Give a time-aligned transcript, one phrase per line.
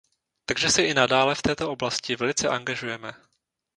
[0.45, 3.13] Takže se i nadále v této oblasti velice angažujeme.